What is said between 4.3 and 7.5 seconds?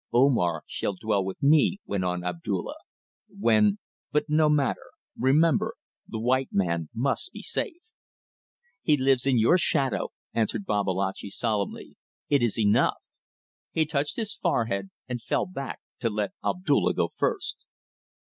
matter. Remember! The white man must be